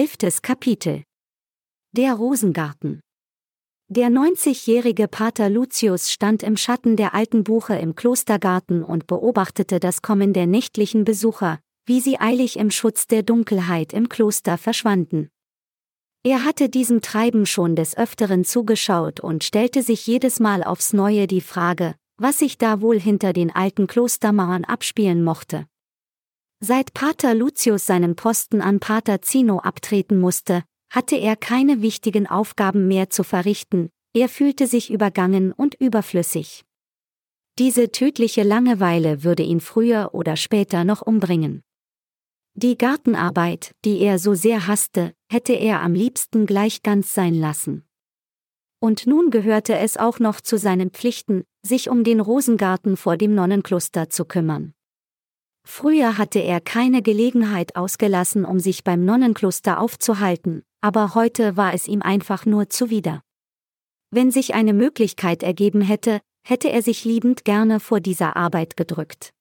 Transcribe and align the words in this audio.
Elftes 0.00 0.42
Kapitel. 0.42 1.02
Der 1.90 2.14
Rosengarten. 2.14 3.00
Der 3.88 4.10
90-jährige 4.10 5.08
Pater 5.08 5.50
Lucius 5.50 6.12
stand 6.12 6.44
im 6.44 6.56
Schatten 6.56 6.94
der 6.94 7.14
alten 7.14 7.42
Buche 7.42 7.74
im 7.74 7.96
Klostergarten 7.96 8.84
und 8.84 9.08
beobachtete 9.08 9.80
das 9.80 10.00
Kommen 10.00 10.32
der 10.32 10.46
nächtlichen 10.46 11.04
Besucher, 11.04 11.58
wie 11.84 12.00
sie 12.00 12.20
eilig 12.20 12.60
im 12.60 12.70
Schutz 12.70 13.08
der 13.08 13.24
Dunkelheit 13.24 13.92
im 13.92 14.08
Kloster 14.08 14.56
verschwanden. 14.56 15.30
Er 16.22 16.44
hatte 16.44 16.68
diesem 16.68 17.02
Treiben 17.02 17.44
schon 17.44 17.74
des 17.74 17.96
Öfteren 17.98 18.44
zugeschaut 18.44 19.18
und 19.18 19.42
stellte 19.42 19.82
sich 19.82 20.06
jedes 20.06 20.38
Mal 20.38 20.62
aufs 20.62 20.92
Neue 20.92 21.26
die 21.26 21.40
Frage, 21.40 21.96
was 22.18 22.38
sich 22.38 22.56
da 22.56 22.80
wohl 22.80 23.00
hinter 23.00 23.32
den 23.32 23.52
alten 23.52 23.88
Klostermauern 23.88 24.64
abspielen 24.64 25.24
mochte. 25.24 25.66
Seit 26.60 26.92
Pater 26.92 27.34
Lucius 27.34 27.86
seinen 27.86 28.16
Posten 28.16 28.60
an 28.60 28.80
Pater 28.80 29.22
Zino 29.22 29.58
abtreten 29.58 30.18
musste, 30.18 30.64
hatte 30.90 31.16
er 31.16 31.36
keine 31.36 31.82
wichtigen 31.82 32.26
Aufgaben 32.26 32.88
mehr 32.88 33.10
zu 33.10 33.22
verrichten, 33.22 33.90
er 34.12 34.28
fühlte 34.28 34.66
sich 34.66 34.90
übergangen 34.90 35.52
und 35.52 35.74
überflüssig. 35.74 36.64
Diese 37.58 37.92
tödliche 37.92 38.42
Langeweile 38.42 39.22
würde 39.22 39.44
ihn 39.44 39.60
früher 39.60 40.10
oder 40.14 40.36
später 40.36 40.82
noch 40.84 41.02
umbringen. 41.02 41.62
Die 42.54 42.76
Gartenarbeit, 42.76 43.72
die 43.84 44.00
er 44.00 44.18
so 44.18 44.34
sehr 44.34 44.66
hasste, 44.66 45.14
hätte 45.30 45.52
er 45.52 45.80
am 45.82 45.94
liebsten 45.94 46.46
gleich 46.46 46.82
ganz 46.82 47.14
sein 47.14 47.34
lassen. 47.34 47.84
Und 48.80 49.06
nun 49.06 49.30
gehörte 49.30 49.76
es 49.76 49.96
auch 49.96 50.18
noch 50.18 50.40
zu 50.40 50.56
seinen 50.56 50.90
Pflichten, 50.90 51.44
sich 51.62 51.88
um 51.88 52.02
den 52.02 52.18
Rosengarten 52.18 52.96
vor 52.96 53.16
dem 53.16 53.34
Nonnenkloster 53.34 54.08
zu 54.10 54.24
kümmern. 54.24 54.74
Früher 55.70 56.16
hatte 56.16 56.38
er 56.40 56.62
keine 56.62 57.02
Gelegenheit 57.02 57.76
ausgelassen, 57.76 58.46
um 58.46 58.58
sich 58.58 58.84
beim 58.84 59.04
Nonnenkloster 59.04 59.78
aufzuhalten, 59.78 60.64
aber 60.80 61.14
heute 61.14 61.58
war 61.58 61.74
es 61.74 61.86
ihm 61.86 62.00
einfach 62.00 62.46
nur 62.46 62.70
zuwider. 62.70 63.22
Wenn 64.10 64.32
sich 64.32 64.54
eine 64.54 64.72
Möglichkeit 64.72 65.42
ergeben 65.42 65.82
hätte, 65.82 66.20
hätte 66.42 66.70
er 66.70 66.82
sich 66.82 67.04
liebend 67.04 67.44
gerne 67.44 67.80
vor 67.80 68.00
dieser 68.00 68.34
Arbeit 68.34 68.78
gedrückt. 68.78 69.34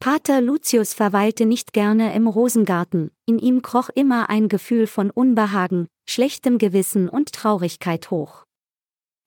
Pater 0.00 0.40
Lucius 0.40 0.94
verweilte 0.94 1.44
nicht 1.44 1.74
gerne 1.74 2.14
im 2.14 2.26
Rosengarten, 2.26 3.10
in 3.26 3.38
ihm 3.38 3.60
kroch 3.60 3.90
immer 3.94 4.30
ein 4.30 4.48
Gefühl 4.48 4.86
von 4.86 5.10
Unbehagen, 5.10 5.86
schlechtem 6.08 6.56
Gewissen 6.56 7.08
und 7.08 7.32
Traurigkeit 7.32 8.10
hoch. 8.10 8.43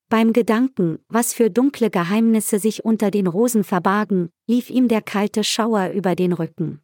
Beim 0.10 0.32
Gedanken, 0.32 1.00
was 1.10 1.34
für 1.34 1.50
dunkle 1.50 1.90
Geheimnisse 1.90 2.60
sich 2.60 2.86
unter 2.86 3.12
den 3.12 3.28
Rosen 3.28 3.66
verbargen, 3.66 4.30
lief 4.48 4.70
ihm 4.70 4.88
der 4.88 5.02
kalte 5.02 5.44
Schauer 5.44 5.90
über 5.90 6.16
den 6.16 6.32
Rücken. 6.32 6.80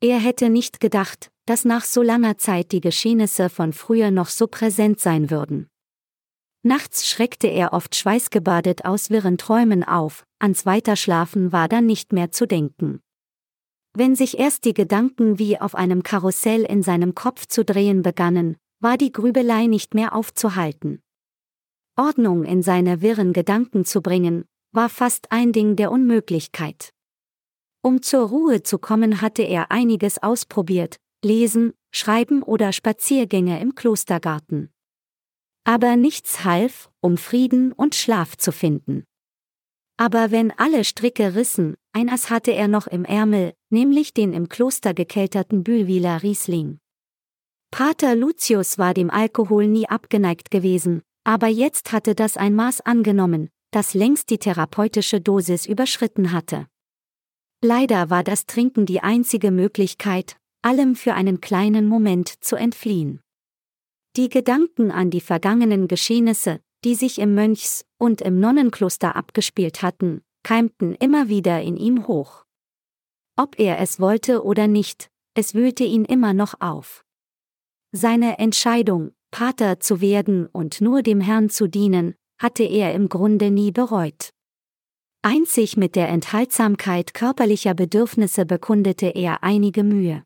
Er 0.00 0.20
hätte 0.20 0.48
nicht 0.48 0.78
gedacht, 0.78 1.32
dass 1.46 1.64
nach 1.64 1.84
so 1.84 2.02
langer 2.02 2.38
Zeit 2.38 2.70
die 2.70 2.80
Geschehnisse 2.80 3.48
von 3.48 3.72
früher 3.72 4.12
noch 4.12 4.28
so 4.28 4.46
präsent 4.46 5.00
sein 5.00 5.28
würden. 5.30 5.68
Nachts 6.62 7.08
schreckte 7.08 7.48
er 7.48 7.72
oft 7.72 7.96
schweißgebadet 7.96 8.84
aus 8.84 9.10
wirren 9.10 9.36
Träumen 9.36 9.82
auf, 9.82 10.24
ans 10.38 10.64
Weiterschlafen 10.66 11.50
war 11.50 11.66
dann 11.66 11.86
nicht 11.86 12.12
mehr 12.12 12.30
zu 12.30 12.46
denken. 12.46 13.00
Wenn 13.92 14.14
sich 14.14 14.38
erst 14.38 14.66
die 14.66 14.74
Gedanken 14.74 15.40
wie 15.40 15.60
auf 15.60 15.74
einem 15.74 16.04
Karussell 16.04 16.62
in 16.62 16.84
seinem 16.84 17.16
Kopf 17.16 17.46
zu 17.46 17.64
drehen 17.64 18.02
begannen, 18.02 18.56
war 18.78 18.96
die 18.96 19.10
Grübelei 19.10 19.66
nicht 19.66 19.94
mehr 19.94 20.14
aufzuhalten. 20.14 21.02
Ordnung 22.00 22.44
in 22.44 22.62
seine 22.62 23.02
wirren 23.02 23.34
Gedanken 23.34 23.84
zu 23.84 24.00
bringen, 24.00 24.46
war 24.72 24.88
fast 24.88 25.30
ein 25.30 25.52
Ding 25.52 25.76
der 25.76 25.92
Unmöglichkeit. 25.92 26.94
Um 27.82 28.00
zur 28.00 28.28
Ruhe 28.28 28.62
zu 28.62 28.78
kommen 28.78 29.20
hatte 29.20 29.42
er 29.42 29.70
einiges 29.70 30.22
ausprobiert, 30.22 30.96
Lesen, 31.22 31.74
Schreiben 31.92 32.42
oder 32.42 32.72
Spaziergänge 32.72 33.60
im 33.60 33.74
Klostergarten. 33.74 34.70
Aber 35.64 35.96
nichts 35.96 36.42
half, 36.42 36.90
um 37.00 37.18
Frieden 37.18 37.72
und 37.72 37.94
Schlaf 37.94 38.38
zu 38.38 38.50
finden. 38.50 39.04
Aber 39.98 40.30
wenn 40.30 40.52
alle 40.52 40.84
Stricke 40.84 41.34
rissen, 41.34 41.76
eines 41.92 42.30
hatte 42.30 42.52
er 42.52 42.68
noch 42.68 42.86
im 42.86 43.04
Ärmel, 43.04 43.52
nämlich 43.68 44.14
den 44.14 44.32
im 44.32 44.48
Kloster 44.48 44.94
gekelterten 44.94 45.64
Bühlwiler 45.64 46.22
Riesling. 46.22 46.78
Pater 47.70 48.16
Lucius 48.16 48.78
war 48.78 48.94
dem 48.94 49.10
Alkohol 49.10 49.66
nie 49.66 49.86
abgeneigt 49.86 50.50
gewesen, 50.50 51.02
aber 51.30 51.46
jetzt 51.46 51.92
hatte 51.92 52.16
das 52.16 52.36
ein 52.36 52.56
Maß 52.56 52.80
angenommen, 52.80 53.50
das 53.70 53.94
längst 53.94 54.30
die 54.30 54.38
therapeutische 54.38 55.20
Dosis 55.20 55.64
überschritten 55.64 56.32
hatte. 56.32 56.66
Leider 57.62 58.10
war 58.10 58.24
das 58.24 58.46
Trinken 58.46 58.84
die 58.84 58.98
einzige 58.98 59.52
Möglichkeit, 59.52 60.38
allem 60.60 60.96
für 60.96 61.14
einen 61.14 61.40
kleinen 61.40 61.86
Moment 61.86 62.42
zu 62.42 62.56
entfliehen. 62.56 63.20
Die 64.16 64.28
Gedanken 64.28 64.90
an 64.90 65.10
die 65.10 65.20
vergangenen 65.20 65.86
Geschehnisse, 65.86 66.58
die 66.84 66.96
sich 66.96 67.20
im 67.20 67.36
Mönchs- 67.36 67.84
und 67.96 68.22
im 68.22 68.40
Nonnenkloster 68.40 69.14
abgespielt 69.14 69.82
hatten, 69.82 70.22
keimten 70.42 70.96
immer 70.96 71.28
wieder 71.28 71.62
in 71.62 71.76
ihm 71.76 72.08
hoch. 72.08 72.44
Ob 73.36 73.56
er 73.60 73.78
es 73.78 74.00
wollte 74.00 74.42
oder 74.44 74.66
nicht, 74.66 75.12
es 75.34 75.54
wühlte 75.54 75.84
ihn 75.84 76.04
immer 76.04 76.34
noch 76.34 76.60
auf. 76.60 77.04
Seine 77.92 78.40
Entscheidung, 78.40 79.12
Pater 79.30 79.80
zu 79.80 80.00
werden 80.00 80.46
und 80.46 80.80
nur 80.80 81.02
dem 81.02 81.20
Herrn 81.20 81.50
zu 81.50 81.68
dienen, 81.68 82.14
hatte 82.38 82.64
er 82.64 82.94
im 82.94 83.08
Grunde 83.08 83.50
nie 83.50 83.70
bereut. 83.70 84.30
Einzig 85.22 85.76
mit 85.76 85.96
der 85.96 86.08
Enthaltsamkeit 86.08 87.12
körperlicher 87.12 87.74
Bedürfnisse 87.74 88.46
bekundete 88.46 89.06
er 89.06 89.42
einige 89.42 89.84
Mühe. 89.84 90.24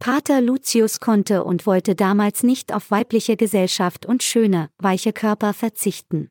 Pater 0.00 0.40
Lucius 0.40 0.98
konnte 0.98 1.44
und 1.44 1.64
wollte 1.64 1.94
damals 1.94 2.42
nicht 2.42 2.74
auf 2.74 2.90
weibliche 2.90 3.36
Gesellschaft 3.36 4.04
und 4.04 4.24
schöne, 4.24 4.68
weiche 4.78 5.12
Körper 5.12 5.54
verzichten. 5.54 6.28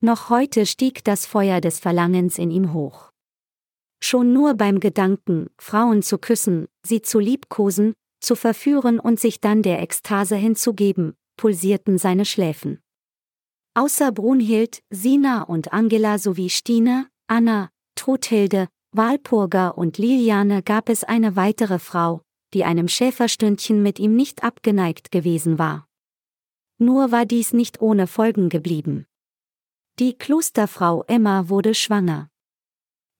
Noch 0.00 0.30
heute 0.30 0.64
stieg 0.64 1.02
das 1.02 1.26
Feuer 1.26 1.60
des 1.60 1.80
Verlangens 1.80 2.38
in 2.38 2.52
ihm 2.52 2.72
hoch. 2.72 3.10
Schon 4.00 4.32
nur 4.32 4.54
beim 4.54 4.78
Gedanken, 4.78 5.48
Frauen 5.58 6.02
zu 6.02 6.18
küssen, 6.18 6.68
sie 6.86 7.02
zu 7.02 7.18
liebkosen, 7.18 7.94
zu 8.20 8.34
verführen 8.36 8.98
und 8.98 9.20
sich 9.20 9.40
dann 9.40 9.62
der 9.62 9.80
Ekstase 9.80 10.36
hinzugeben, 10.36 11.14
pulsierten 11.36 11.98
seine 11.98 12.24
Schläfen. 12.24 12.80
Außer 13.74 14.12
Brunhild, 14.12 14.82
Sina 14.90 15.42
und 15.42 15.72
Angela 15.72 16.18
sowie 16.18 16.50
Stine, 16.50 17.08
Anna, 17.28 17.70
Truthilde, 17.94 18.68
Walpurga 18.92 19.68
und 19.68 19.98
Liliane 19.98 20.62
gab 20.62 20.88
es 20.88 21.04
eine 21.04 21.36
weitere 21.36 21.78
Frau, 21.78 22.22
die 22.54 22.64
einem 22.64 22.88
Schäferstündchen 22.88 23.82
mit 23.82 23.98
ihm 23.98 24.16
nicht 24.16 24.42
abgeneigt 24.42 25.10
gewesen 25.10 25.58
war. 25.58 25.86
Nur 26.78 27.12
war 27.12 27.26
dies 27.26 27.52
nicht 27.52 27.80
ohne 27.80 28.06
Folgen 28.06 28.48
geblieben. 28.48 29.06
Die 29.98 30.14
Klosterfrau 30.16 31.04
Emma 31.08 31.48
wurde 31.48 31.74
schwanger. 31.74 32.30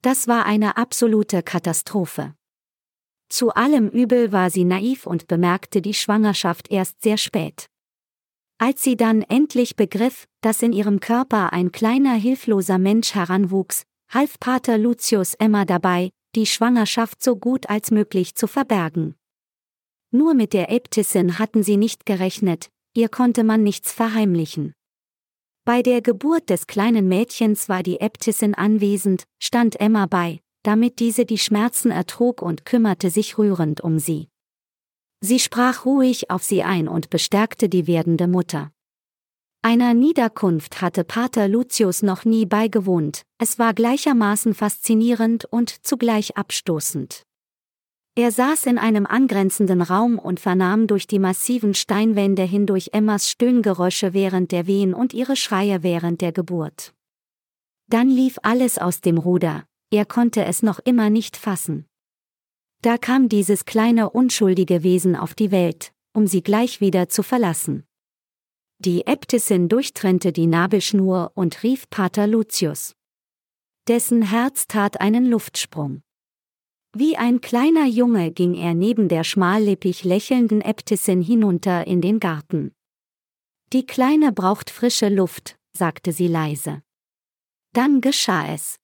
Das 0.01 0.29
war 0.29 0.47
eine 0.47 0.77
absolute 0.77 1.43
Katastrophe. 1.43 2.35
Zu 3.29 3.51
allem 3.51 3.89
Übel 3.89 4.33
war 4.33 4.51
sie 4.51 4.65
naiv 4.65 5.07
und 5.07 5.29
bemerkte 5.29 5.83
die 5.83 5.95
Schwangerschaft 5.95 6.71
erst 6.71 7.03
sehr 7.03 7.19
spät. 7.19 7.69
Als 8.59 8.83
sie 8.83 8.97
dann 8.97 9.23
endlich 9.23 9.77
begriff, 9.77 10.27
dass 10.41 10.63
in 10.63 10.73
ihrem 10.73 10.99
Körper 11.01 11.53
ein 11.53 11.71
kleiner 11.71 12.15
hilfloser 12.15 12.79
Mensch 12.79 13.15
heranwuchs, 13.15 13.85
half 14.09 14.41
Pater 14.41 14.79
Lucius 14.79 15.35
Emma 15.35 15.65
dabei, 15.65 16.11
die 16.35 16.47
Schwangerschaft 16.47 17.23
so 17.23 17.37
gut 17.37 17.69
als 17.69 17.91
möglich 17.91 18.35
zu 18.35 18.47
verbergen. 18.47 19.15
Nur 20.11 20.35
mit 20.35 20.55
der 20.55 20.71
Äbtissin 20.71 21.39
hatten 21.39 21.63
sie 21.63 21.77
nicht 21.77 22.07
gerechnet, 22.07 22.71
ihr 22.95 23.09
konnte 23.09 23.45
man 23.45 23.63
nichts 23.63 23.93
verheimlichen. 23.93 24.73
Bei 25.65 25.83
der 25.83 26.01
Geburt 26.01 26.49
des 26.49 26.67
kleinen 26.67 27.09
Mädchens 27.09 27.69
war 27.69 27.83
die 27.83 28.01
Äbtissin 28.01 28.55
anwesend, 28.55 29.25
stand 29.39 29.79
Emma 29.79 30.07
bei, 30.07 30.41
damit 30.69 30.99
diese 30.99 31.25
die 31.25 31.39
Schmerzen 31.39 31.91
ertrug 31.91 32.43
und 32.43 32.67
kümmerte 32.67 33.09
sich 33.09 33.39
rührend 33.39 33.81
um 33.81 33.99
sie. 33.99 34.29
Sie 35.23 35.39
sprach 35.39 35.87
ruhig 35.87 36.31
auf 36.31 36.43
sie 36.43 36.63
ein 36.63 36.89
und 36.89 37.09
bestärkte 37.09 37.71
die 37.71 37.87
werdende 37.87 38.29
Mutter. 38.29 38.71
Einer 39.63 39.95
Niederkunft 39.95 40.83
hatte 40.83 41.05
Pater 41.05 41.49
Lucius 41.49 42.03
noch 42.03 42.27
nie 42.27 42.45
beigewohnt, 42.45 43.23
es 43.39 43.59
war 43.59 43.73
gleichermaßen 43.73 44.53
faszinierend 44.53 45.47
und 45.47 45.71
zugleich 45.87 46.37
abstoßend. 46.37 47.23
Er 48.15 48.31
saß 48.31 48.67
in 48.67 48.77
einem 48.77 49.07
angrenzenden 49.07 49.81
Raum 49.81 50.19
und 50.19 50.39
vernahm 50.39 50.87
durch 50.87 51.07
die 51.07 51.19
massiven 51.19 51.73
Steinwände 51.73 52.43
hindurch 52.43 52.91
Emmas 52.93 53.31
Stöhngeräusche 53.31 54.13
während 54.13 54.53
der 54.53 54.67
Wehen 54.67 54.93
und 54.93 55.15
ihre 55.15 55.35
Schreie 55.35 55.83
während 55.83 56.21
der 56.21 56.33
Geburt. 56.33 56.93
Dann 57.87 58.11
lief 58.11 58.39
alles 58.43 58.77
aus 58.77 59.01
dem 59.01 59.17
Ruder, 59.17 59.68
er 59.91 60.05
konnte 60.05 60.45
es 60.45 60.63
noch 60.63 60.79
immer 60.79 61.11
nicht 61.11 61.37
fassen. 61.37 61.87
Da 62.83 62.99
kam 62.99 63.29
dieses 63.29 63.65
kleine 63.65 64.11
unschuldige 64.11 64.83
Wesen 64.83 65.17
auf 65.17 65.35
die 65.35 65.51
Welt, 65.51 65.93
um 66.13 66.27
sie 66.27 66.43
gleich 66.43 66.81
wieder 66.81 67.09
zu 67.09 67.23
verlassen. 67.23 67.85
Die 68.79 69.07
Äbtissin 69.07 69.69
durchtrennte 69.69 70.33
die 70.33 70.47
Nabelschnur 70.47 71.33
und 71.35 71.65
rief 71.65 71.91
Pater 71.91 72.29
Lucius. 72.29 72.95
Dessen 73.89 74.23
Herz 74.23 74.69
tat 74.69 75.01
einen 75.01 75.27
Luftsprung. 75.27 76.03
Wie 76.95 77.17
ein 77.17 77.41
kleiner 77.41 77.87
Junge 77.87 78.31
ging 78.31 78.55
er 78.55 78.75
neben 78.75 79.09
der 79.09 79.25
schmallippig 79.25 80.05
lächelnden 80.05 80.61
Äbtissin 80.61 81.23
hinunter 81.23 81.87
in 81.87 82.01
den 82.01 82.21
Garten. 82.21 82.73
Die 83.73 83.85
Kleine 83.85 84.33
braucht 84.33 84.71
frische 84.71 85.09
Luft, 85.09 85.59
sagte 85.77 86.13
sie 86.13 86.29
leise. 86.29 86.83
Dann 87.75 88.01
geschah 88.01 88.55
es. 88.55 88.79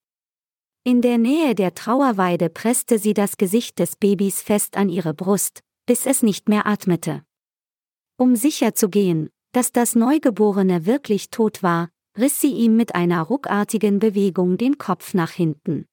In 0.87 1.01
der 1.01 1.17
Nähe 1.17 1.55
der 1.55 1.75
Trauerweide 1.75 2.51
presste 2.51 2.99
sie 2.99 3.15
das 3.15 3.39
Gesicht 3.39 3.79
des 3.79 3.97
Babys 3.97 4.43
fest 4.43 4.77
an 4.77 4.91
ihre 4.91 5.15
Brust, 5.15 5.63
bis 5.87 6.05
es 6.05 6.23
nicht 6.23 6.51
mehr 6.51 6.67
atmete. 6.67 7.25
Um 8.19 8.37
sicherzugehen, 8.37 9.31
dass 9.53 9.73
das 9.73 9.95
Neugeborene 9.95 10.85
wirklich 10.85 11.31
tot 11.31 11.63
war, 11.63 11.89
riss 12.19 12.39
sie 12.39 12.53
ihm 12.53 12.77
mit 12.77 12.95
einer 12.95 13.23
ruckartigen 13.23 13.99
Bewegung 13.99 14.59
den 14.59 14.77
Kopf 14.77 15.15
nach 15.15 15.31
hinten. 15.31 15.87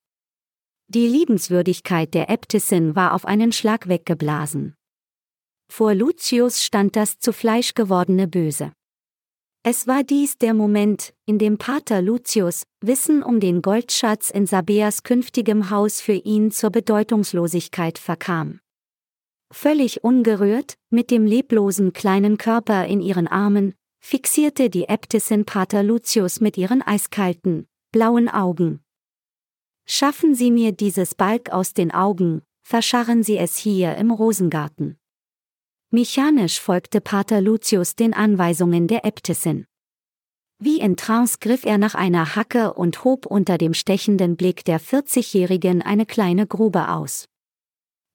Die 0.90 1.08
Liebenswürdigkeit 1.08 2.14
der 2.14 2.30
Äbtissin 2.30 2.94
war 2.94 3.14
auf 3.14 3.24
einen 3.24 3.54
Schlag 3.54 3.88
weggeblasen. 3.88 4.76
Vor 5.72 5.96
Lucius 5.96 6.66
stand 6.66 6.98
das 6.98 7.18
zu 7.18 7.32
Fleisch 7.32 7.76
gewordene 7.76 8.28
Böse. 8.28 8.74
Es 9.64 9.86
war 9.86 10.04
dies 10.04 10.40
der 10.40 10.56
Moment, 10.56 11.14
in 11.28 11.38
dem 11.38 11.60
Pater 11.60 12.02
Lucius 12.02 12.64
Wissen 12.84 13.22
um 13.22 13.40
den 13.40 13.62
Goldschatz 13.62 14.32
in 14.32 14.48
Sabeas 14.48 15.04
künftigem 15.04 15.70
Haus 15.70 16.02
für 16.02 16.14
ihn 16.14 16.50
zur 16.50 16.72
Bedeutungslosigkeit 16.72 18.00
verkam. 18.00 18.60
Völlig 19.54 20.04
ungerührt, 20.04 20.78
mit 20.90 21.12
dem 21.12 21.28
leblosen 21.28 21.94
kleinen 21.94 22.40
Körper 22.40 22.88
in 22.88 23.02
ihren 23.02 23.28
Armen, 23.28 23.76
fixierte 24.00 24.72
die 24.72 24.90
Äbtissin 24.90 25.46
Pater 25.46 25.84
Lucius 25.84 26.42
mit 26.42 26.58
ihren 26.58 26.82
eiskalten, 26.82 27.68
blauen 27.92 28.30
Augen. 28.30 28.82
Schaffen 29.86 30.34
Sie 30.34 30.50
mir 30.50 30.72
dieses 30.72 31.14
Balk 31.14 31.52
aus 31.52 31.76
den 31.76 31.92
Augen, 31.92 32.42
verscharren 32.64 33.22
Sie 33.22 33.38
es 33.38 33.58
hier 33.58 33.96
im 33.98 34.10
Rosengarten. 34.10 34.98
Mechanisch 35.94 36.62
folgte 36.62 37.02
Pater 37.02 37.42
Lucius 37.42 37.98
den 37.98 38.14
Anweisungen 38.14 38.88
der 38.88 39.04
Äbtissin. 39.04 39.66
Wie 40.58 40.80
in 40.80 40.96
Trance 40.96 41.40
griff 41.42 41.66
er 41.66 41.78
nach 41.78 41.96
einer 41.96 42.38
Hacke 42.38 42.74
und 42.76 43.04
hob 43.04 43.26
unter 43.26 43.58
dem 43.58 43.74
stechenden 43.74 44.38
Blick 44.38 44.64
der 44.64 44.80
40-Jährigen 44.80 45.82
eine 45.82 46.06
kleine 46.06 46.48
Grube 46.48 46.88
aus. 46.88 47.26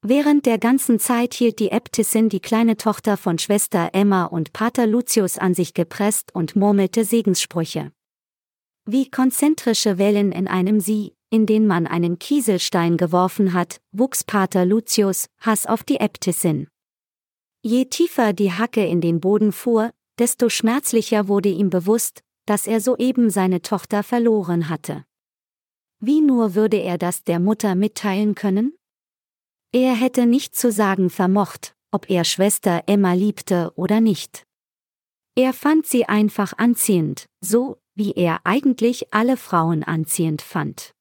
Während 0.01 0.47
der 0.47 0.57
ganzen 0.57 0.99
Zeit 0.99 1.35
hielt 1.35 1.59
die 1.59 1.71
Äbtissin 1.71 2.31
die 2.31 2.41
kleine 2.41 2.79
Tochter 2.79 3.19
von 3.19 3.39
Schwester 3.39 3.91
Emma 3.93 4.25
und 4.25 4.55
Pater 4.55 4.87
Lucius 4.87 5.37
an 5.37 5.53
sich 5.53 5.75
gepresst 5.75 6.35
und 6.35 6.57
murmelte 6.57 7.05
Segenssprüche. 7.05 7.93
Wie 8.87 9.11
konzentrische 9.11 9.99
Wellen 9.99 10.33
in 10.33 10.49
einem 10.49 10.81
See, 10.81 11.13
in 11.29 11.45
den 11.45 11.67
man 11.67 11.87
einen 11.87 12.19
Kieselstein 12.19 12.97
geworfen 12.97 13.53
hat, 13.53 13.83
wuchs 13.93 14.25
Pater 14.25 14.65
Lucius 14.65 15.27
Hass 15.41 15.67
auf 15.67 15.85
die 15.85 15.97
Äbtissin. 15.97 16.69
Je 17.69 17.87
tiefer 17.87 18.33
die 18.33 18.53
Hacke 18.53 18.87
in 18.87 19.01
den 19.01 19.19
Boden 19.19 19.51
fuhr, 19.51 19.91
desto 20.21 20.49
schmerzlicher 20.49 21.27
wurde 21.27 21.49
ihm 21.49 21.69
bewusst, 21.69 22.23
dass 22.47 22.69
er 22.69 22.81
soeben 22.81 23.29
seine 23.29 23.61
Tochter 23.61 24.05
verloren 24.05 24.69
hatte. 24.69 25.05
Wie 25.99 26.21
nur 26.21 26.55
würde 26.55 26.77
er 26.77 26.97
das 26.97 27.25
der 27.25 27.41
Mutter 27.41 27.75
mitteilen 27.75 28.37
können? 28.37 28.79
Er 29.73 29.97
hätte 29.97 30.27
nicht 30.27 30.55
zu 30.55 30.71
sagen 30.71 31.11
vermocht, 31.11 31.75
ob 31.91 32.09
er 32.09 32.23
Schwester 32.23 32.85
Emma 32.87 33.15
liebte 33.15 33.73
oder 33.75 34.01
nicht. 34.01 34.47
Er 35.35 35.53
fand 35.53 35.87
sie 35.87 36.05
einfach 36.05 36.53
anziehend, 36.57 37.27
so 37.41 37.79
wie 37.97 38.13
er 38.13 38.43
eigentlich 38.45 39.13
alle 39.13 39.37
Frauen 39.37 39.83
anziehend 39.83 40.41
fand. 40.41 40.95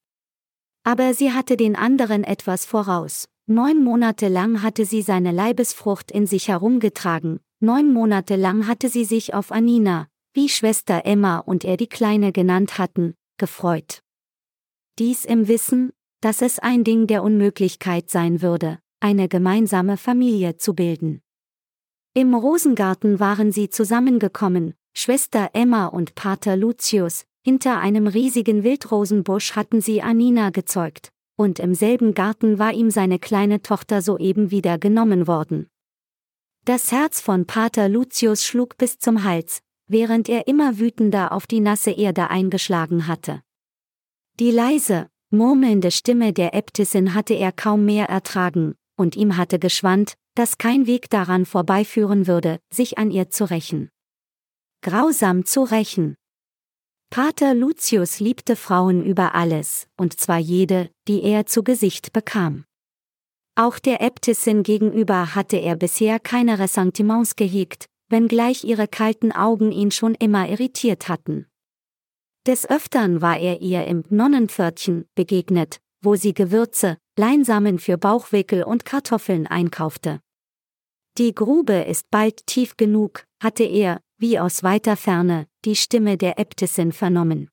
Aber 0.82 1.14
sie 1.14 1.30
hatte 1.30 1.56
den 1.56 1.76
anderen 1.76 2.24
etwas 2.24 2.66
voraus, 2.66 3.28
Neun 3.48 3.84
Monate 3.84 4.26
lang 4.26 4.60
hatte 4.62 4.84
sie 4.84 5.02
seine 5.02 5.30
Leibesfrucht 5.30 6.10
in 6.10 6.26
sich 6.26 6.48
herumgetragen, 6.48 7.38
neun 7.60 7.92
Monate 7.92 8.34
lang 8.34 8.66
hatte 8.66 8.88
sie 8.88 9.04
sich 9.04 9.34
auf 9.34 9.52
Anina, 9.52 10.08
wie 10.34 10.48
Schwester 10.48 11.02
Emma 11.04 11.38
und 11.38 11.64
er 11.64 11.76
die 11.76 11.86
Kleine 11.86 12.32
genannt 12.32 12.76
hatten, 12.76 13.14
gefreut. 13.38 14.02
Dies 14.98 15.24
im 15.24 15.46
Wissen, 15.46 15.92
dass 16.20 16.42
es 16.42 16.58
ein 16.58 16.82
Ding 16.82 17.06
der 17.06 17.22
Unmöglichkeit 17.22 18.10
sein 18.10 18.42
würde, 18.42 18.80
eine 18.98 19.28
gemeinsame 19.28 19.96
Familie 19.96 20.56
zu 20.56 20.74
bilden. 20.74 21.22
Im 22.14 22.34
Rosengarten 22.34 23.20
waren 23.20 23.52
sie 23.52 23.70
zusammengekommen, 23.70 24.74
Schwester 24.92 25.50
Emma 25.52 25.86
und 25.86 26.16
Pater 26.16 26.56
Lucius, 26.56 27.26
hinter 27.44 27.78
einem 27.78 28.08
riesigen 28.08 28.64
Wildrosenbusch 28.64 29.54
hatten 29.54 29.80
sie 29.80 30.02
Anina 30.02 30.50
gezeugt, 30.50 31.12
und 31.36 31.58
im 31.58 31.74
selben 31.74 32.14
Garten 32.14 32.58
war 32.58 32.72
ihm 32.72 32.90
seine 32.90 33.18
kleine 33.18 33.62
Tochter 33.62 34.02
soeben 34.02 34.50
wieder 34.50 34.78
genommen 34.78 35.26
worden. 35.26 35.68
Das 36.64 36.90
Herz 36.90 37.20
von 37.20 37.46
Pater 37.46 37.88
Lucius 37.88 38.44
schlug 38.44 38.76
bis 38.76 38.98
zum 38.98 39.22
Hals, 39.22 39.60
während 39.86 40.28
er 40.28 40.48
immer 40.48 40.78
wütender 40.78 41.32
auf 41.32 41.46
die 41.46 41.60
nasse 41.60 41.92
Erde 41.92 42.28
eingeschlagen 42.30 43.06
hatte. 43.06 43.42
Die 44.40 44.50
leise, 44.50 45.08
murmelnde 45.30 45.90
Stimme 45.90 46.32
der 46.32 46.54
Äbtissin 46.54 47.14
hatte 47.14 47.34
er 47.34 47.52
kaum 47.52 47.84
mehr 47.84 48.06
ertragen, 48.08 48.74
und 48.96 49.14
ihm 49.14 49.36
hatte 49.36 49.58
geschwand, 49.58 50.14
dass 50.34 50.58
kein 50.58 50.86
Weg 50.86 51.08
daran 51.10 51.46
vorbeiführen 51.46 52.26
würde, 52.26 52.58
sich 52.72 52.98
an 52.98 53.10
ihr 53.10 53.30
zu 53.30 53.48
rächen. 53.48 53.90
Grausam 54.82 55.44
zu 55.44 55.62
rächen, 55.62 56.16
Pater 57.10 57.54
Lucius 57.54 58.20
liebte 58.20 58.56
Frauen 58.56 59.04
über 59.04 59.34
alles, 59.34 59.86
und 59.96 60.18
zwar 60.18 60.38
jede, 60.38 60.90
die 61.08 61.22
er 61.22 61.46
zu 61.46 61.62
Gesicht 61.62 62.12
bekam. 62.12 62.64
Auch 63.54 63.78
der 63.78 64.02
Äbtissin 64.02 64.62
gegenüber 64.62 65.34
hatte 65.34 65.56
er 65.56 65.76
bisher 65.76 66.20
keine 66.20 66.58
Ressentiments 66.58 67.36
gehegt, 67.36 67.86
wenngleich 68.10 68.64
ihre 68.64 68.86
kalten 68.86 69.32
Augen 69.32 69.72
ihn 69.72 69.90
schon 69.90 70.14
immer 70.14 70.48
irritiert 70.48 71.08
hatten. 71.08 71.46
Des 72.46 72.68
Öftern 72.68 73.22
war 73.22 73.38
er 73.38 73.60
ihr 73.60 73.86
im 73.86 74.04
Nonnenpförtchen 74.08 75.06
begegnet, 75.14 75.78
wo 76.02 76.16
sie 76.16 76.34
Gewürze, 76.34 76.98
Leinsamen 77.18 77.78
für 77.78 77.98
Bauchwickel 77.98 78.62
und 78.62 78.84
Kartoffeln 78.84 79.46
einkaufte. 79.46 80.20
Die 81.18 81.34
Grube 81.34 81.72
ist 81.72 82.10
bald 82.10 82.46
tief 82.46 82.76
genug, 82.76 83.24
hatte 83.42 83.64
er, 83.64 84.00
wie 84.18 84.38
aus 84.38 84.62
weiter 84.62 84.96
Ferne, 84.96 85.46
die 85.64 85.76
Stimme 85.76 86.16
der 86.16 86.38
Äbtissin 86.38 86.92
vernommen. 86.92 87.50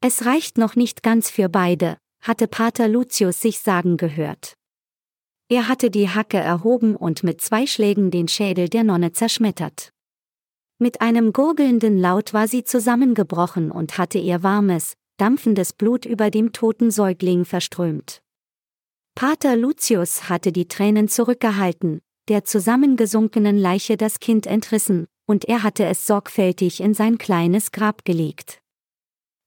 Es 0.00 0.24
reicht 0.24 0.58
noch 0.58 0.76
nicht 0.76 1.02
ganz 1.02 1.30
für 1.30 1.48
beide, 1.48 1.98
hatte 2.20 2.46
Pater 2.46 2.88
Lucius 2.88 3.40
sich 3.40 3.60
sagen 3.60 3.96
gehört. 3.96 4.54
Er 5.48 5.68
hatte 5.68 5.90
die 5.90 6.08
Hacke 6.08 6.38
erhoben 6.38 6.96
und 6.96 7.22
mit 7.22 7.40
zwei 7.40 7.66
Schlägen 7.66 8.10
den 8.10 8.28
Schädel 8.28 8.68
der 8.68 8.84
Nonne 8.84 9.12
zerschmettert. 9.12 9.92
Mit 10.78 11.00
einem 11.00 11.32
gurgelnden 11.32 11.98
Laut 11.98 12.34
war 12.34 12.48
sie 12.48 12.64
zusammengebrochen 12.64 13.70
und 13.70 13.98
hatte 13.98 14.18
ihr 14.18 14.42
warmes, 14.42 14.94
dampfendes 15.18 15.72
Blut 15.72 16.04
über 16.04 16.30
dem 16.30 16.52
toten 16.52 16.90
Säugling 16.90 17.44
verströmt. 17.44 18.22
Pater 19.14 19.56
Lucius 19.56 20.28
hatte 20.28 20.50
die 20.50 20.66
Tränen 20.66 21.08
zurückgehalten, 21.08 22.00
der 22.28 22.44
zusammengesunkenen 22.44 23.56
Leiche 23.56 23.96
das 23.96 24.18
Kind 24.18 24.46
entrissen, 24.46 25.06
und 25.26 25.46
er 25.46 25.62
hatte 25.62 25.84
es 25.84 26.06
sorgfältig 26.06 26.80
in 26.80 26.94
sein 26.94 27.18
kleines 27.18 27.72
Grab 27.72 28.04
gelegt. 28.04 28.60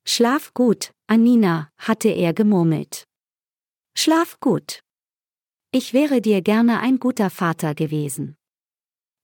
Schlaf 0.05 0.53
gut, 0.53 0.91
Anina, 1.07 1.69
hatte 1.77 2.09
er 2.09 2.33
gemurmelt. 2.33 3.05
Schlaf 3.97 4.39
gut. 4.39 4.81
Ich 5.71 5.93
wäre 5.93 6.21
dir 6.21 6.41
gerne 6.41 6.79
ein 6.79 6.99
guter 6.99 7.29
Vater 7.29 7.75
gewesen. 7.75 8.35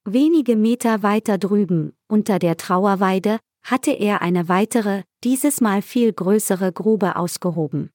Wenige 0.06 0.58
Meter 0.58 1.02
weiter 1.02 1.38
drüben, 1.38 1.94
unter 2.10 2.38
der 2.38 2.58
Trauerweide, 2.58 3.40
hatte 3.64 3.92
er 3.92 4.22
eine 4.22 4.50
weitere, 4.50 5.04
dieses 5.24 5.62
Mal 5.62 5.82
viel 5.82 6.12
größere 6.12 6.74
Grube 6.74 7.16
ausgehoben. 7.16 7.90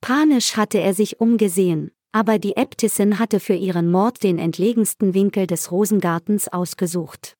Panisch 0.00 0.56
hatte 0.56 0.78
er 0.78 0.94
sich 0.94 1.20
umgesehen, 1.20 1.90
aber 2.12 2.38
die 2.38 2.56
Äbtissin 2.56 3.18
hatte 3.18 3.38
für 3.38 3.54
ihren 3.54 3.90
Mord 3.90 4.22
den 4.22 4.38
entlegensten 4.38 5.12
Winkel 5.12 5.46
des 5.46 5.70
Rosengartens 5.70 6.48
ausgesucht. 6.48 7.36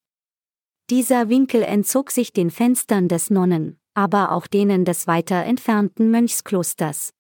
Dieser 0.91 1.29
Winkel 1.29 1.63
entzog 1.63 2.11
sich 2.11 2.33
den 2.33 2.51
Fenstern 2.51 3.07
des 3.07 3.31
Nonnen, 3.31 3.79
aber 3.95 4.33
auch 4.33 4.49
denen 4.49 4.85
des 4.85 5.07
weiter 5.07 5.45
entfernten 5.45 6.11
Mönchsklosters. 6.11 7.13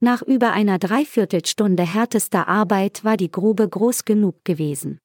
Nach 0.00 0.22
über 0.22 0.52
einer 0.52 0.78
Dreiviertelstunde 0.78 1.82
härtester 1.82 2.48
Arbeit 2.48 3.04
war 3.04 3.18
die 3.18 3.30
Grube 3.30 3.68
groß 3.68 4.06
genug 4.06 4.42
gewesen. 4.42 5.00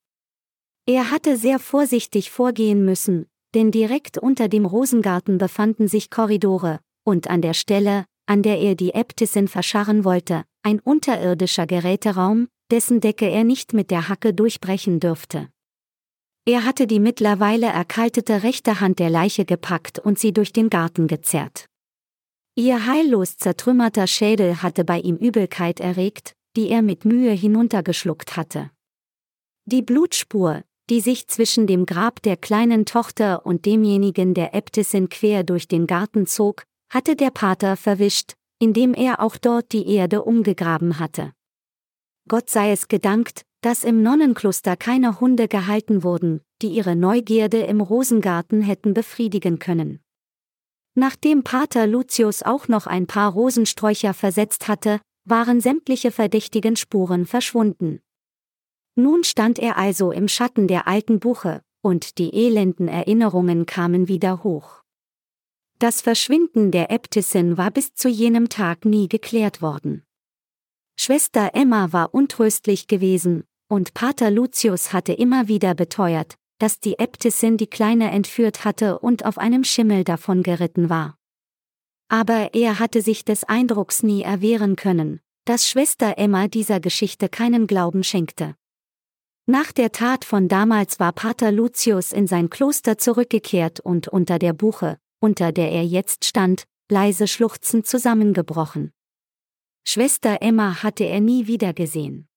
Er 0.85 1.11
hatte 1.11 1.35
sehr 1.35 1.59
vorsichtig 1.59 2.31
vorgehen 2.31 2.85
müssen, 2.85 3.25
denn 3.53 3.69
direkt 3.69 4.17
unter 4.17 4.47
dem 4.47 4.65
Rosengarten 4.65 5.37
befanden 5.37 5.89
sich 5.89 6.09
Korridore, 6.09 6.79
und 7.03 7.29
an 7.29 7.41
der 7.41 7.53
Stelle, 7.53 8.05
an 8.27 8.43
der 8.43 8.59
er 8.59 8.75
die 8.75 8.93
Äbtissin 8.93 9.49
verscharren 9.49 10.05
wollte, 10.05 10.45
ein 10.61 10.79
unterirdischer 10.79 11.67
Geräteraum, 11.67 12.47
dessen 12.71 13.01
Decke 13.01 13.29
er 13.29 13.43
nicht 13.43 13.73
mit 13.73 13.91
der 13.91 14.07
Hacke 14.07 14.33
durchbrechen 14.33 15.01
dürfte. 15.01 15.49
Er 16.45 16.65
hatte 16.65 16.87
die 16.87 16.99
mittlerweile 16.99 17.67
erkaltete 17.67 18.43
rechte 18.43 18.81
Hand 18.81 18.99
der 18.99 19.09
Leiche 19.09 19.45
gepackt 19.45 19.99
und 19.99 20.19
sie 20.19 20.33
durch 20.33 20.51
den 20.51 20.69
Garten 20.69 21.07
gezerrt. 21.07 21.67
Ihr 22.55 22.85
heillos 22.85 23.37
zertrümmerter 23.37 24.07
Schädel 24.07 24.61
hatte 24.61 24.83
bei 24.83 24.99
ihm 24.99 25.15
Übelkeit 25.15 25.79
erregt, 25.79 26.35
die 26.55 26.69
er 26.69 26.81
mit 26.81 27.05
Mühe 27.05 27.31
hinuntergeschluckt 27.31 28.35
hatte. 28.35 28.69
Die 29.65 29.81
Blutspur, 29.81 30.63
die 30.89 30.99
sich 30.99 31.27
zwischen 31.27 31.65
dem 31.65 31.85
Grab 31.85 32.21
der 32.21 32.35
kleinen 32.35 32.85
Tochter 32.85 33.45
und 33.45 33.65
demjenigen 33.65 34.33
der 34.33 34.53
Äbtissin 34.53 35.07
quer 35.07 35.43
durch 35.43 35.67
den 35.69 35.87
Garten 35.87 36.27
zog, 36.27 36.65
hatte 36.91 37.15
der 37.15 37.31
Pater 37.31 37.77
verwischt, 37.77 38.33
indem 38.59 38.93
er 38.93 39.21
auch 39.21 39.37
dort 39.37 39.71
die 39.71 39.87
Erde 39.87 40.23
umgegraben 40.23 40.99
hatte. 40.99 41.31
Gott 42.27 42.49
sei 42.49 42.71
es 42.71 42.87
gedankt, 42.87 43.45
dass 43.63 43.85
im 43.85 44.03
Nonnenkloster 44.03 44.75
keine 44.75 45.21
Hunde 45.21 45.47
gehalten 45.47 46.03
wurden, 46.03 46.41
die 46.61 46.67
ihre 46.67 46.97
Neugierde 46.97 47.59
im 47.61 47.79
Rosengarten 47.79 48.61
hätten 48.61 48.93
befriedigen 48.93 49.57
können. 49.57 50.01
Nachdem 50.95 51.43
Pater 51.43 51.87
Lucius 51.87 52.43
auch 52.43 52.67
noch 52.67 52.87
ein 52.87 53.07
paar 53.07 53.31
Rosensträucher 53.31 54.13
versetzt 54.13 54.67
hatte, 54.67 54.99
waren 55.23 55.61
sämtliche 55.61 56.11
verdächtigen 56.11 56.75
Spuren 56.75 57.25
verschwunden. 57.25 58.01
Nun 58.95 59.23
stand 59.23 59.59
er 59.59 59.77
also 59.77 60.11
im 60.11 60.27
Schatten 60.27 60.67
der 60.67 60.85
alten 60.85 61.21
Buche, 61.21 61.61
und 61.81 62.17
die 62.17 62.33
elenden 62.33 62.89
Erinnerungen 62.89 63.65
kamen 63.65 64.09
wieder 64.09 64.43
hoch. 64.43 64.83
Das 65.79 66.01
Verschwinden 66.01 66.71
der 66.71 66.91
Äbtissin 66.91 67.57
war 67.57 67.71
bis 67.71 67.93
zu 67.93 68.09
jenem 68.09 68.49
Tag 68.49 68.83
nie 68.83 69.07
geklärt 69.07 69.61
worden. 69.61 70.03
Schwester 70.99 71.51
Emma 71.53 71.91
war 71.91 72.13
untröstlich 72.13 72.87
gewesen, 72.87 73.45
und 73.73 73.95
Pater 73.95 74.29
Lucius 74.29 74.93
hatte 74.93 75.13
immer 75.13 75.47
wieder 75.47 75.73
beteuert, 75.73 76.35
dass 76.59 76.79
die 76.79 76.99
Äbtissin 76.99 77.57
die 77.57 77.65
Kleine 77.65 78.11
entführt 78.11 78.65
hatte 78.65 78.99
und 78.99 79.25
auf 79.25 79.39
einem 79.39 79.63
Schimmel 79.63 80.03
davon 80.03 80.43
geritten 80.43 80.91
war. 80.91 81.17
Aber 82.07 82.53
er 82.53 82.77
hatte 82.77 83.01
sich 83.01 83.25
des 83.25 83.43
Eindrucks 83.43 84.03
nie 84.03 84.21
erwehren 84.21 84.75
können, 84.75 85.21
dass 85.45 85.67
Schwester 85.67 86.19
Emma 86.19 86.47
dieser 86.47 86.79
Geschichte 86.79 87.29
keinen 87.29 87.65
Glauben 87.65 88.03
schenkte. 88.03 88.55
Nach 89.47 89.71
der 89.71 89.91
Tat 89.91 90.23
von 90.23 90.47
damals 90.47 90.99
war 90.99 91.11
Pater 91.11 91.51
Lucius 91.51 92.11
in 92.11 92.27
sein 92.27 92.51
Kloster 92.51 92.99
zurückgekehrt 92.99 93.79
und 93.79 94.07
unter 94.07 94.37
der 94.37 94.53
Buche, 94.53 94.99
unter 95.19 95.51
der 95.51 95.71
er 95.71 95.83
jetzt 95.83 96.25
stand, 96.25 96.65
leise 96.91 97.27
schluchzend 97.27 97.87
zusammengebrochen. 97.87 98.91
Schwester 99.83 100.37
Emma 100.41 100.83
hatte 100.83 101.05
er 101.05 101.21
nie 101.21 101.47
wieder 101.47 101.73
gesehen. 101.73 102.27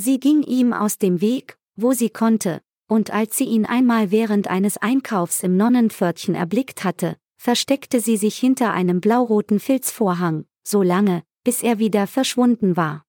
Sie 0.00 0.20
ging 0.20 0.44
ihm 0.44 0.72
aus 0.72 0.98
dem 0.98 1.20
Weg, 1.20 1.58
wo 1.74 1.92
sie 1.92 2.08
konnte, 2.08 2.60
und 2.88 3.10
als 3.10 3.36
sie 3.36 3.46
ihn 3.46 3.66
einmal 3.66 4.12
während 4.12 4.46
eines 4.46 4.76
Einkaufs 4.76 5.42
im 5.42 5.56
Nonnenpförtchen 5.56 6.36
erblickt 6.36 6.84
hatte, 6.84 7.16
versteckte 7.36 7.98
sie 7.98 8.16
sich 8.16 8.38
hinter 8.38 8.72
einem 8.72 9.00
blauroten 9.00 9.58
Filzvorhang, 9.58 10.44
so 10.62 10.84
lange, 10.84 11.24
bis 11.42 11.64
er 11.64 11.80
wieder 11.80 12.06
verschwunden 12.06 12.76
war. 12.76 13.07